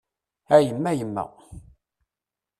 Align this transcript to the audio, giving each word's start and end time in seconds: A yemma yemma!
A 0.55 0.57
yemma 0.65 0.91
yemma! 0.99 1.23